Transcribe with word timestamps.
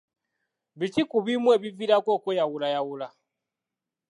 Biki 0.79 1.03
ku 1.09 1.17
bimu 1.25 1.49
ebiviirako 1.57 2.09
okweyawulayawula? 2.17 3.07